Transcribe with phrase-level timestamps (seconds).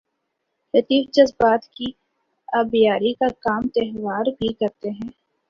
[0.73, 1.91] لطیف جذبات کی
[2.53, 5.09] آبیاری کا کام تہوار بھی کرتے ہیں۔